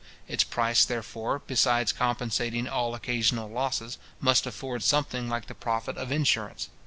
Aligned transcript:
Its 0.27 0.43
price, 0.43 0.83
therefore, 0.83 1.37
besides 1.45 1.91
compensating 1.93 2.67
all 2.67 2.95
occasional 2.95 3.47
losses, 3.47 3.99
must 4.19 4.47
afford 4.47 4.81
something 4.81 5.29
like 5.29 5.45
the 5.45 5.53
profit 5.53 5.95
of 5.95 6.11
insurance. 6.11 6.69